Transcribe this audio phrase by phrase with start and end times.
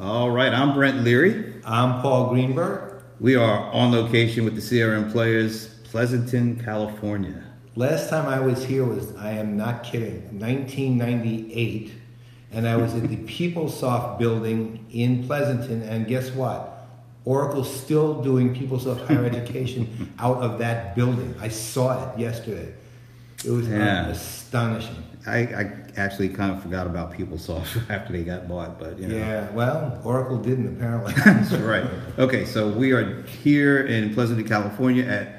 [0.00, 1.60] All right, I'm Brent Leary.
[1.64, 3.02] I'm Paul Greenberg.
[3.18, 7.42] We are on location with the CRM Playaz, Pleasanton, California.
[7.74, 11.90] Last time I was here was, I am not kidding, 1998,
[12.52, 16.86] and I was at the PeopleSoft building in Pleasanton, and guess what?
[17.24, 21.34] Oracle's still doing PeopleSoft higher education out of that building.
[21.40, 22.72] I saw it yesterday.
[23.44, 24.08] It was Yeah.
[24.08, 24.96] astonishing.
[25.26, 29.16] I, I actually kind of forgot about PeopleSoft after they got bought, but you know.
[29.16, 31.12] Yeah, well, Oracle didn't apparently.
[31.24, 31.84] That's right.
[32.18, 35.34] Okay, so we are here in Pleasanton, California at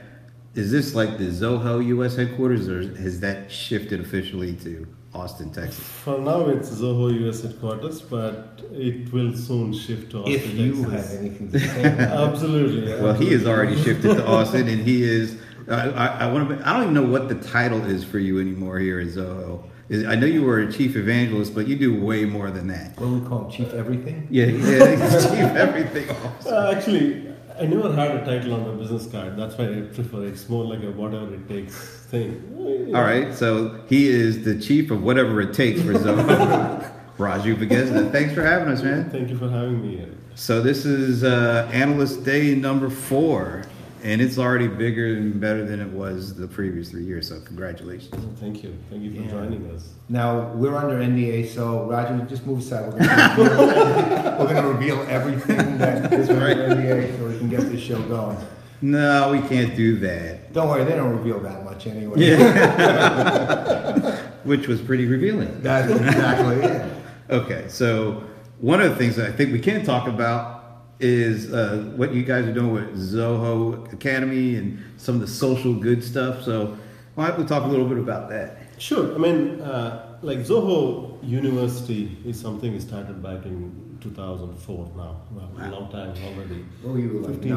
[0.55, 5.79] is this like the Zoho US headquarters or has that shifted officially to Austin, Texas?
[5.83, 10.83] For now, it's Zoho US headquarters, but it will soon shift to Austin, if you
[10.83, 11.19] had Texas.
[11.19, 11.79] anything to say.
[11.93, 12.31] about it.
[12.33, 13.01] Absolutely.
[13.01, 16.67] Well, he has already shifted to Austin and he is I, I, I want to
[16.67, 19.63] I don't even know what the title is for you anymore here at Zoho.
[19.89, 22.99] Is, I know you were a chief evangelist, but you do way more than that.
[22.99, 23.51] What do we call him?
[23.51, 24.27] Chief Everything?
[24.29, 26.53] Yeah, yeah, chief everything officer.
[26.53, 27.27] Uh, actually,
[27.59, 29.35] I never had a title on my business card.
[29.35, 30.29] That's why I prefer it.
[30.29, 31.75] It's more like a whatever it takes
[32.09, 32.91] thing.
[32.95, 36.95] All right, so he is the chief of whatever it takes for Zoho.
[37.17, 39.09] Raju Vegesna, thanks for having us, man.
[39.09, 40.07] Thank you for having me.
[40.35, 43.63] So this is uh, Analyst Day number four,
[44.03, 47.27] and it's already bigger and better than it was the previous three years.
[47.29, 48.15] So congratulations.
[48.39, 48.75] Thank you.
[48.89, 49.29] Thank you for Yeah.
[49.31, 49.89] joining us.
[50.07, 52.93] Now we're under NDA, so Raju, just move aside.
[52.93, 56.57] We're gonna reveal, we're gonna reveal everything that is under Right.
[56.57, 58.37] NDA, so we can get this show going.
[58.81, 60.53] No, we can't do that.
[60.53, 62.17] Don't worry, they don't reveal that much anyway.
[62.19, 64.15] Yeah.
[64.45, 65.61] Which was pretty revealing.
[65.61, 66.85] That's exactly it.
[67.31, 68.23] Okay, so
[68.59, 70.58] one of the things that I think we can talk about
[70.99, 75.73] is uh, what you guys are doing with Zoho Academy and some of the social
[75.73, 76.43] good stuff.
[76.43, 76.77] So
[77.15, 78.57] why don't we talk a little bit about that?
[78.77, 79.13] Sure.
[79.15, 85.21] I mean, uh, like Zoho University is something we started back in 2004 now.
[85.31, 86.65] Well, a long time already.
[86.83, 87.49] Were you like 15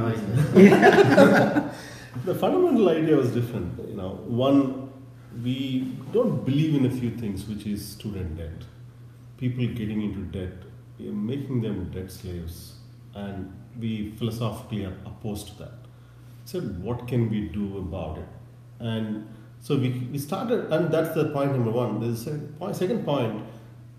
[0.55, 1.71] nine?
[2.27, 3.89] The fundamental idea was different.
[3.89, 4.91] You know, one,
[5.43, 8.67] we don't believe in a few things, which is student debt.
[9.39, 10.53] People getting into debt,
[10.99, 12.75] making them debt slaves,
[13.15, 15.73] and we philosophically are opposed to that.
[16.45, 18.29] So, what can we do about it?
[18.81, 19.29] And
[19.61, 22.01] so we, we started, and that's the point number one.
[22.01, 23.45] There's a point, second point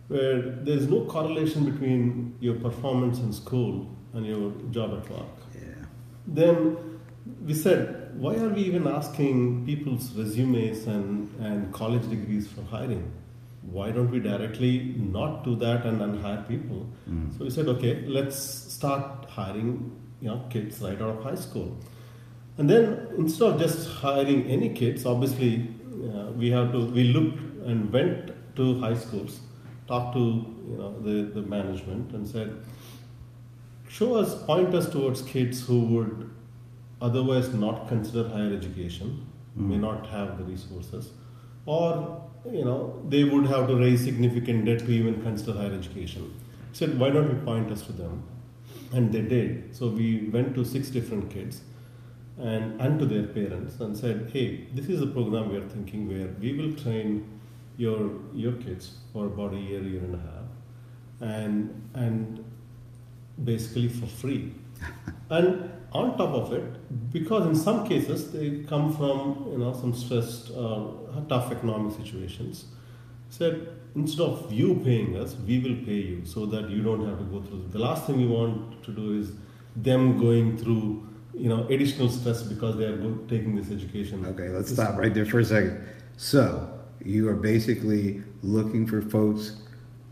[0.10, 5.26] where there's no correlation between your performance in school and your job at work
[5.56, 5.86] Yeah.
[6.28, 6.78] then
[7.46, 13.12] we said, why are we even asking people's resumes and, and college degrees for hiring?
[13.72, 16.88] Why don't we directly not do that and then hire people?
[17.38, 21.78] So we said, okay, let's start hiring you know, kids right out of high school.
[22.58, 25.70] And then instead of just hiring any kids, obviously
[26.14, 26.86] uh, we have to.
[26.86, 29.40] We looked and went to high schools,
[29.88, 32.56] talked to you know the, the management, and said,
[33.90, 36.30] show us, point us towards kids who would
[37.02, 39.26] otherwise not consider higher education,
[39.56, 41.12] may not have the resources,
[41.66, 46.34] or you know they would have to raise significant debt to even consider higher education.
[46.74, 48.24] Said, why don't you point us to them?
[48.92, 49.76] And they did.
[49.76, 51.62] So we went to six different kids
[52.38, 56.08] and, and to their parents and said, hey, this is a program we are thinking
[56.08, 57.30] where we will train
[57.78, 62.44] your your kids for about a year, year and a half, and and
[63.44, 64.54] basically for free.
[65.30, 69.94] And on top of it, because in some cases they come from you know some
[69.94, 70.88] stressed, uh,
[71.30, 72.66] tough economic situations,
[73.30, 77.20] said instead of you paying us, we will pay you so that you don't have
[77.20, 77.68] to go through.
[77.70, 79.32] The last thing we want to do is
[79.76, 84.26] them going through you know additional stress because they are taking this education.
[84.26, 85.86] Okay, let's stop right there for a second.
[86.18, 86.70] So
[87.04, 89.58] you are basically looking for folks,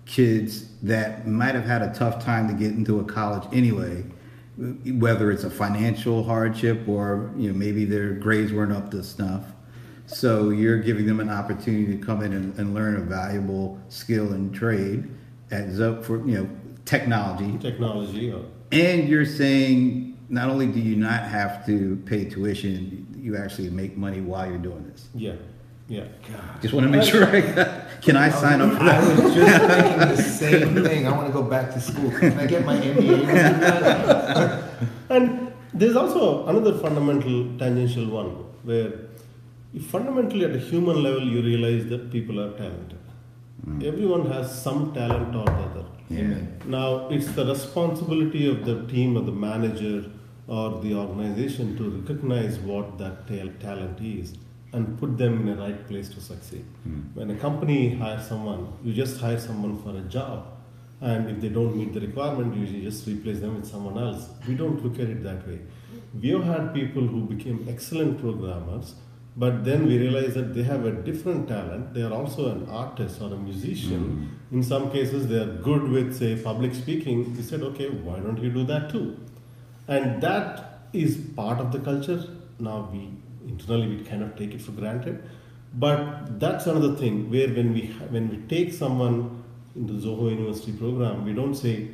[0.05, 4.03] kids that might have had a tough time to get into a college anyway,
[4.85, 9.45] whether it's a financial hardship or you know maybe their grades weren't up to snuff.
[10.05, 14.33] So you're giving them an opportunity to come in and, and learn a valuable skill
[14.33, 15.09] and trade
[15.51, 16.49] at Zo for you know
[16.85, 18.31] technology, Technology.
[18.31, 23.69] Or, and you're saying not only do you not have to pay tuition, you actually
[23.69, 25.09] make money while you're doing this.
[25.13, 25.33] yeah,
[25.91, 26.07] yeah.
[26.61, 29.23] Just want to make sure I got, can I sign up for I that?
[29.23, 31.01] was just thinking the same thing.
[31.07, 32.09] I want to go back to school.
[32.19, 33.21] Can I get my MBA?
[35.09, 38.29] And there's also another fundamental tangential one
[38.63, 38.91] where
[39.73, 42.99] you fundamentally at a human level you realize that people are talented.
[43.65, 43.83] Mm.
[43.91, 45.85] Everyone has some talent or the other.
[46.09, 46.37] Yeah.
[46.65, 50.09] Now it's the responsibility of the team or the manager
[50.47, 54.33] or the organization to recognize what that tal- talent is
[54.73, 56.65] and put them in the right place to succeed.
[56.83, 57.01] Hmm.
[57.13, 60.45] When a company hires someone, you just hire someone for a job,
[61.01, 64.29] and if they don't meet the requirement, you just replace them with someone else.
[64.47, 65.59] We don't look at it that way.
[66.21, 68.95] We have had people who became excellent programmers,
[69.35, 71.93] but then we realize that they have a different talent.
[71.93, 74.29] They are also an artist or a musician.
[74.49, 74.57] Hmm.
[74.57, 77.35] In some cases, they are good with, say, public speaking.
[77.35, 79.17] We said, okay, why don't you do that too?
[79.87, 82.23] And that is part of the culture.
[82.59, 83.09] Now we
[83.47, 85.23] internally we kind of take it for granted,
[85.75, 89.43] but that's another thing where when we when we take someone
[89.75, 91.89] into the Zoho University program, we don't say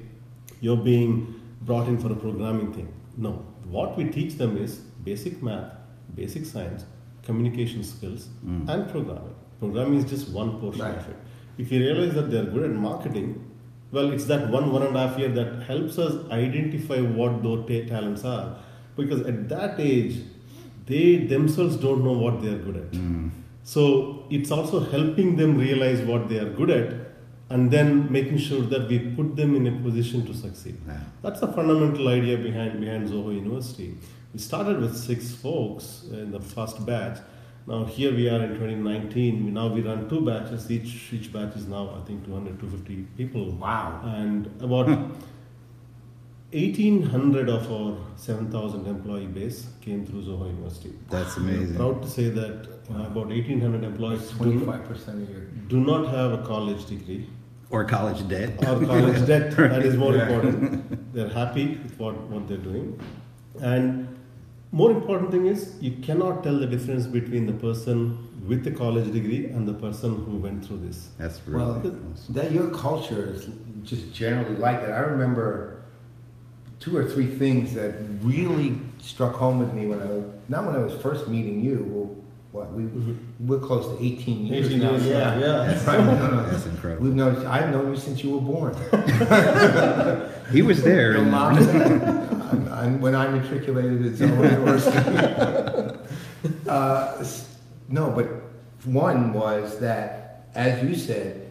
[0.61, 2.91] you're being brought in for a programming thing.
[3.17, 5.73] No, what we teach them is basic math,
[6.15, 6.85] basic science,
[7.23, 8.67] communication skills, mm.
[8.67, 9.35] and programming.
[9.59, 10.97] Programming is just one portion Right.
[10.97, 11.15] of it.
[11.57, 13.43] If you realize that they're good at marketing,
[13.91, 17.65] well, it's that one one and a half year that helps us identify what those
[17.89, 18.57] talents are,
[18.95, 20.17] because at that age,
[20.87, 22.95] they themselves don't know what they are good at.
[22.95, 23.29] Hmm.
[23.63, 27.07] So it's also helping them realize what they are good at
[27.49, 30.77] and then making sure that we put them in a position to succeed.
[30.87, 30.99] Yeah.
[31.21, 33.97] That's the fundamental idea behind, behind Zoho University.
[34.33, 37.19] We started with six folks in the first batch.
[37.65, 39.45] Now here we are in 2019.
[39.45, 40.69] We, now we run two batches.
[40.71, 43.51] Each each batch is now I think 200 250 people.
[43.51, 44.01] Wow.
[44.05, 45.11] And about hmm.
[46.51, 50.93] 1,800 of our 7,000 employee base came through Zoho University.
[51.09, 51.75] That's I'm amazing.
[51.75, 55.41] proud to say that uh, about 1,800 employees Twenty-five percent of your.
[55.67, 57.27] do not have a college degree
[57.69, 58.51] Or college debt.
[58.65, 59.53] or college debt.
[59.57, 60.29] That is more Yeah.
[60.29, 61.13] important.
[61.13, 62.97] They're happy with what, what they're doing.
[63.61, 64.07] And
[64.71, 68.17] more important thing is you cannot tell the difference between the person
[68.47, 71.09] with a college degree and the person who went through this.
[71.17, 71.71] That's really Well,
[72.13, 72.33] awesome.
[72.35, 73.49] that your culture is
[73.83, 74.91] just generally like that.
[74.93, 75.76] I remember
[76.79, 80.75] two or three things that really struck home with me when I was not when
[80.75, 81.85] I was first meeting you.
[81.89, 82.15] Well,
[82.53, 82.85] what we
[83.39, 84.91] we're close to eighteen years 18 now.
[84.91, 85.85] years, yeah, yeah.
[85.85, 86.49] Right, no, no.
[86.49, 87.03] That's incredible.
[87.05, 87.45] We've known.
[87.45, 88.75] I've known you since you were born.
[90.51, 91.11] He was there.
[91.11, 91.57] Your and- mom-
[92.47, 94.97] I'm- I'm- when I matriculated at Zoho University.
[96.69, 97.25] uh,
[97.89, 98.27] no, but
[98.85, 101.46] one was that, as you said,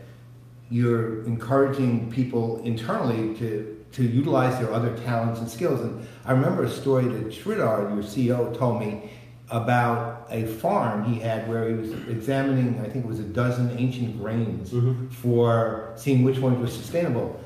[0.71, 5.81] you're encouraging people internally to, to utilize their other talents and skills.
[5.81, 9.11] And I remember a story that Sridhar, your CEO, told me
[9.51, 13.71] about a farm he had where he was examining, I think it was a dozen
[13.79, 15.11] ancient grains Mhm.
[15.13, 17.39] for seeing which ones were sustainable.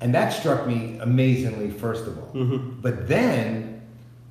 [0.00, 2.30] And that struck me amazingly, first of all.
[2.34, 2.74] Mhm.
[2.80, 3.80] But then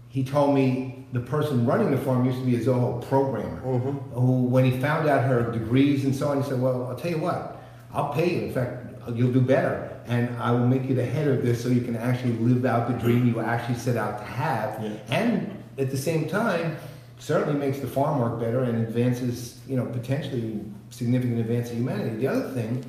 [0.07, 3.95] he told me the person running the farm used to be a Zoho programmer Mhm.
[4.13, 7.11] who, when he found out her degrees and so on, he said, Well, I'll tell
[7.11, 7.58] you what,
[7.93, 8.41] I'll pay you.
[8.43, 9.97] In fact, you'll do better.
[10.07, 12.87] And I will make you the head of this so you can actually live out
[12.87, 14.83] the dream you actually set out to have.
[14.83, 14.97] Yeah.
[15.09, 16.77] And at the same time,
[17.19, 22.15] certainly makes the farm work better and advances, you know, potentially significant advance of humanity.
[22.15, 22.83] The other thing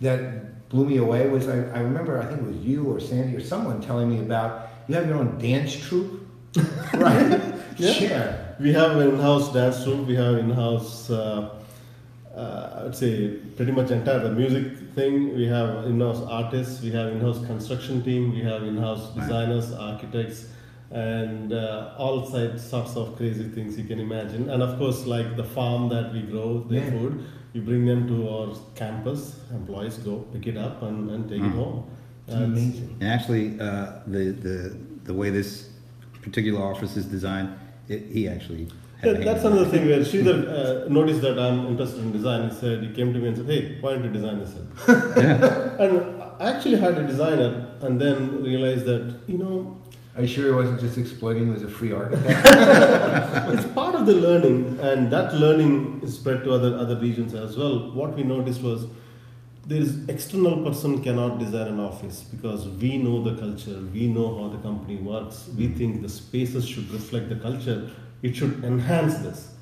[0.00, 3.36] that blew me away was I, I remember, I think it was you or Sandy
[3.36, 6.26] or someone telling me about you have your own dance troupe.
[6.94, 7.42] right?
[7.78, 7.92] Yeah.
[7.92, 8.56] Share.
[8.58, 10.08] We have an in-house dance troupe.
[10.08, 11.62] We have in-house, uh,
[12.38, 14.64] uh, I would say, pretty much entire the music
[14.94, 15.34] thing.
[15.36, 16.80] We have in-house artists.
[16.82, 18.32] We have in-house construction team.
[18.32, 20.46] We have in-house designers, architects,
[20.90, 24.48] and uh, all side sorts of crazy things you can imagine.
[24.50, 26.90] And of course, like the farm that we grow the Yeah.
[26.90, 27.24] food,
[27.54, 29.40] we bring them to our campus.
[29.52, 31.60] Employees go pick it up and, and take it Mm.
[31.62, 31.84] home.
[32.28, 32.96] And- amazing.
[33.00, 34.56] And actually, uh, the, the
[35.08, 35.70] the way this
[36.22, 37.50] particular office is designed,
[37.88, 38.68] it, he actually.
[39.00, 42.50] Had Yeah, that's another thing where Sridhar uh, noticed that I'm interested in design.
[42.50, 44.54] He said, he came to me and said, hey, why don't you design this?
[44.88, 49.76] and I actually had a designer and then realized that, you know,
[50.16, 52.26] Are you sure he wasn't just exploiting you as a free architect?
[53.54, 57.56] it's part of the learning and that learning is spread to other, other regions as
[57.56, 57.92] well.
[57.92, 58.86] What we noticed was
[59.66, 64.28] there is external person cannot design an office because we know the culture, we know
[64.38, 67.88] how the company works, we think the spaces should reflect the culture,
[68.22, 69.52] it should enhance this.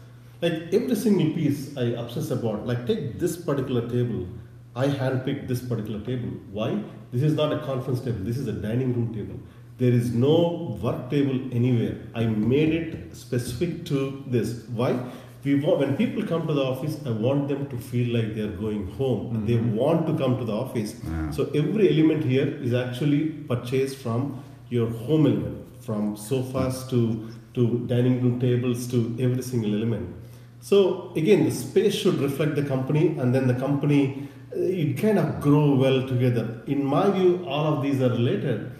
[0.42, 4.26] Like every single piece I obsess about, like take this particular table,
[4.74, 6.28] I handpicked this particular table.
[6.52, 6.82] Why?
[7.12, 9.38] This is not a conference table, this is a dining room table.
[9.78, 11.98] There is no work table anywhere.
[12.14, 14.64] I made it specific to this.
[14.68, 14.98] Why?
[15.44, 18.40] We want, when people come to the office, I want them to feel like they
[18.40, 19.26] are going home.
[19.26, 19.46] Mm-hmm.
[19.46, 20.96] They want to come to the office.
[21.04, 21.30] Wow.
[21.30, 27.62] So every element here is actually purchased from your home element, from sofas to to
[27.92, 30.14] dining room tables to every single element.
[30.60, 35.18] So again, the space should reflect the company, and then the company uh, it kind
[35.18, 36.62] of grow well together.
[36.66, 38.70] In my view, all of these are related.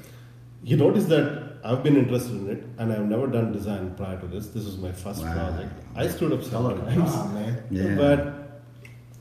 [0.65, 4.27] You notice that I've been interested in it, and I've never done design prior to
[4.27, 4.49] this.
[4.49, 5.33] This was my first Wow.
[5.35, 5.73] project.
[5.95, 7.63] I stood up several times, man.
[7.71, 7.95] Yeah.
[7.97, 8.46] but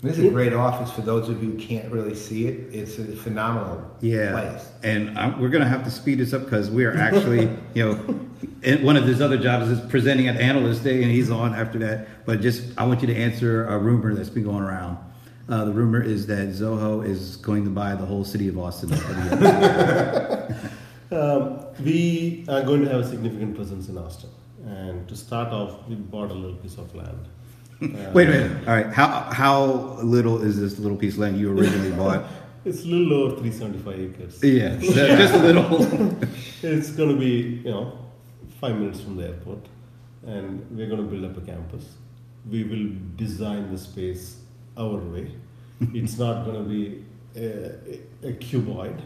[0.06, 2.74] This is a great office for those of you who can't really see it.
[2.74, 4.70] It's a phenomenal Yeah, place.
[4.84, 7.84] and I'm, we're going to have to speed this up because we are actually, you
[7.86, 8.20] know,
[8.64, 11.80] and one of his other jobs is presenting at Analyst Day, and he's on after
[11.80, 12.08] that.
[12.26, 14.98] But just, I want you to answer a rumor that's been going around.
[15.50, 18.90] Uh, the rumor is that Zoho is going to buy the whole city of Austin.
[18.90, 20.60] by the end of the
[21.10, 21.22] year.
[21.22, 24.30] Um, we are going to have a significant presence in Austin.
[24.66, 27.28] And to start off, we bought a little piece of land.
[28.14, 28.68] Wait a minute.
[28.68, 29.64] All right, how how
[30.04, 32.26] little is this little piece of land you originally bought?
[32.64, 34.44] It's a little over 375 acres.
[34.44, 36.18] Yeah, so just a little.
[36.64, 37.96] It's going to be, you know,
[38.60, 39.68] five minutes from the airport,
[40.26, 41.86] and we're going to build up a campus.
[42.50, 44.38] We will design the space
[44.78, 45.32] our way.
[45.94, 47.06] it's not going to be
[47.36, 49.00] a, a cuboid.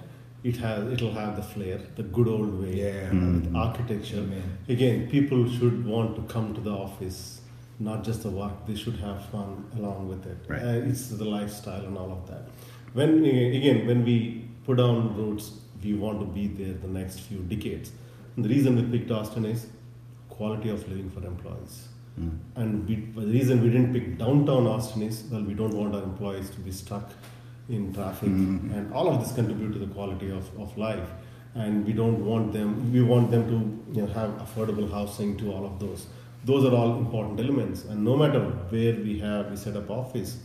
[0.44, 3.10] It has, it'll have the flair, the good old way, Yeah.
[3.10, 3.56] with mm.
[3.58, 4.20] architecture.
[4.20, 4.58] Amen.
[4.70, 7.39] Again, people should want to come to the office,
[7.80, 8.66] not just the work.
[8.68, 10.38] They should have fun along with it.
[10.48, 10.62] Right.
[10.62, 12.48] Uh, it's the lifestyle and all of that.
[12.94, 15.52] When again, when we put down roots,
[15.84, 17.92] we want to be there the next few decades.
[18.36, 19.68] And the reason we picked Austin is
[20.30, 21.88] quality of living for employees.
[22.20, 22.38] Mm.
[22.56, 26.04] And we, the reason we didn't pick downtown Austin is well, we don't want our
[26.04, 27.12] employees to be stuck
[27.70, 28.74] in traffic, Mhm.
[28.76, 31.10] and all of this contribute to the quality of, of life.
[31.56, 32.92] And we don't want them.
[32.92, 36.08] We want them to you know, have affordable housing to all of those.
[36.46, 37.86] Those are all important elements.
[37.86, 40.38] And no matter where we have we set up office,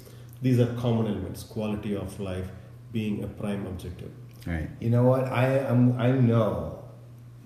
[0.42, 1.42] these are common elements.
[1.42, 2.48] Quality of life
[2.92, 4.10] being a prime objective.
[4.46, 4.68] Right.
[4.80, 5.24] You know what?
[5.24, 5.98] I am.
[5.98, 6.82] I know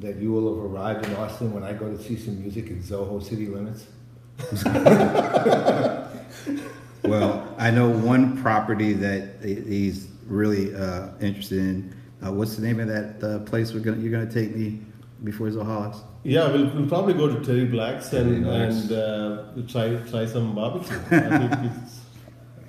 [0.01, 2.83] that you will have arrived in Austin when I go to see some music in
[2.83, 3.87] Zoho City Limits.
[7.09, 11.97] Well, I know one property that he's really uh, interested in.
[12.25, 14.81] Uh, what's the name of that uh, place we're gonna, you're going to take me
[15.25, 16.03] before Zoholics?
[16.25, 18.77] Yeah, we'll, we'll probably go to Terry Black's and, Terry Black's.
[18.83, 20.97] and uh, we'll try try some barbecue.
[21.11, 22.01] I think it's,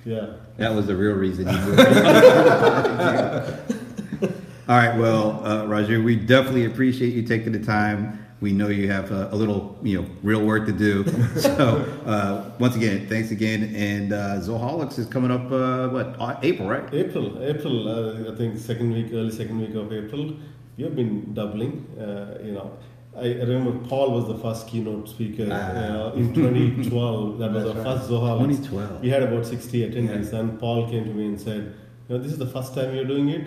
[0.04, 0.26] yeah.
[0.56, 1.80] That was the real reason he moved.
[4.68, 8.24] All right, well, uh, Raju, we definitely appreciate you taking the time.
[8.40, 11.04] We know you have uh, a little, you know, real work to do.
[11.40, 13.74] So, uh, once again, thanks again.
[13.74, 16.84] And uh, Zoholics is coming up, uh, what, uh, April, right?
[16.94, 17.88] April, April.
[17.88, 20.34] Uh, I think second week, early second week of April.
[20.80, 21.72] We have been doubling.
[22.00, 22.70] Uh, you know,
[23.14, 25.56] I, remember Paul was the first keynote speaker Ah.
[25.56, 27.38] uh, in 2012.
[27.38, 27.98] That was That's our right.
[27.98, 28.60] first Zoholics.
[28.68, 29.02] 2012.
[29.02, 31.74] We had about 60 attendees, and Paul came to me and said,
[32.08, 33.44] "You know, this is the first time you're doing it.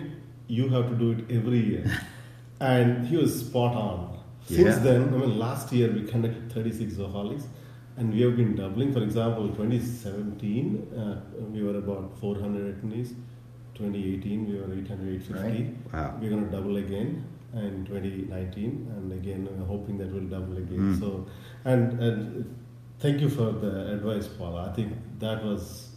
[0.58, 1.82] You have to do it every year."
[2.60, 3.98] and he was spot on.
[4.46, 4.78] Since Yeah.
[4.88, 7.48] then, I mean, last year we conducted 36 Zoholics,
[7.96, 8.92] and we have been doubling.
[9.00, 11.20] For example, 2017 uh,
[11.52, 13.14] we were about 400 attendees.
[13.74, 15.32] 2018 we were 800, 850.
[15.34, 15.92] Right.
[15.92, 16.18] Wow.
[16.20, 20.94] We're going to double again in 2019, and again we're hoping that we'll double again.
[20.94, 21.00] Mm.
[21.00, 21.26] So,
[21.64, 22.56] and and
[22.98, 24.56] thank you for the advice, Paul.
[24.56, 25.90] I think that was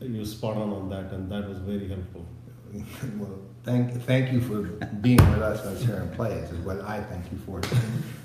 [0.00, 2.26] you spot on on that, and that was very helpful.
[3.18, 4.62] well, thank thank you for
[4.96, 7.60] being with us on Sharon Plays is what I thank you for.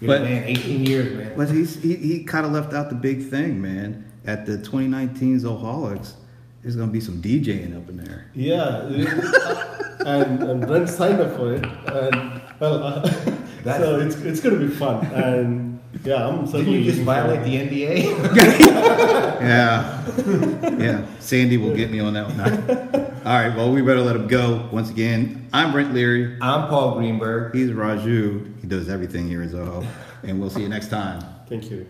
[0.02, 1.34] You're But- the man, 18 years, man.
[1.38, 4.10] But he's, he, he kind of left out the big thing, man.
[4.26, 6.14] At the 2019 Zoholics,
[6.64, 8.26] there's going to be some DJing up in there.
[8.34, 8.84] Yeah,
[10.06, 13.04] and, and Brent signed up for it, and well, uh,
[13.64, 17.44] so it's it's going to be fun, and yeah, I'm Didn't certainly you just violate
[17.44, 19.14] the NDA?
[19.44, 20.78] Yeah.
[20.78, 21.06] yeah.
[21.20, 23.06] Sandy will get me on that one.
[23.26, 23.54] All right.
[23.54, 24.70] Well, we better let him go.
[24.72, 26.38] Once again, I'm Brent Leary.
[26.42, 27.54] I'm Paul Greenberg.
[27.54, 28.62] He's Raju.
[28.62, 29.86] He does everything here at Zoho.
[30.24, 31.22] And we'll see you next time.
[31.50, 31.90] Thank you.